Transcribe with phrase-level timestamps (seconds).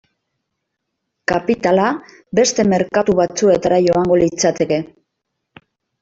[1.31, 1.83] Kapitala
[2.39, 4.81] beste merkatu batzuetara joango litzateke.